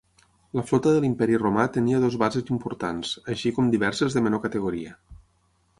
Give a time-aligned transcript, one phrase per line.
[0.59, 4.99] La flota de l'Imperi Romà tenia dues bases importants, així com diverses de menor categoria.